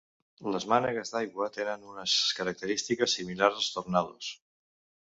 Les 0.53 0.63
mànegues 0.71 1.13
d'aigua 1.15 1.49
tenen 1.59 1.85
unes 1.91 2.17
característiques 2.41 3.17
similars 3.21 3.63
als 3.63 3.71
tornados. 3.79 4.35